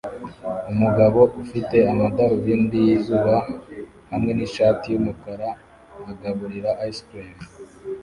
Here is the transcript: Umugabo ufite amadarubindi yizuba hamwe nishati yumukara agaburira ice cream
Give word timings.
Umugabo 0.71 1.19
ufite 1.41 1.77
amadarubindi 1.91 2.77
yizuba 2.85 3.35
hamwe 4.11 4.31
nishati 4.37 4.85
yumukara 4.93 5.47
agaburira 6.11 6.71
ice 6.89 7.03
cream 7.07 7.37